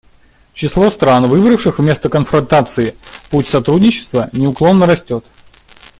[0.55, 2.95] Число стран, выбравших вместо конфронтации
[3.29, 5.23] путь сотрудничества, неуклонно растет.